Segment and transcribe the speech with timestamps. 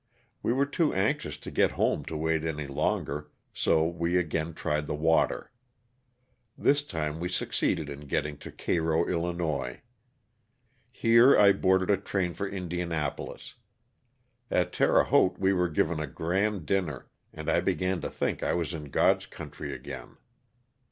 [0.41, 4.87] We were too anxious to get home to wait any longer, so we again tried
[4.87, 5.51] the water.
[6.57, 9.79] This time we succeeded in getting to Cairo, 111.
[10.91, 13.53] Here I boarded a train for Indianapolis.
[14.49, 18.55] At Terre Haute we were given a grand dinner, and I began to think I
[18.55, 20.17] was in God's country again.